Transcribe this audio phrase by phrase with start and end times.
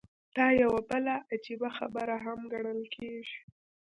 [0.35, 3.37] دا يوه بله عجيبه خبره هم ګڼل کېږي.